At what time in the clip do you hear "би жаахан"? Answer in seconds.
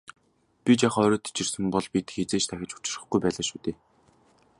0.63-1.05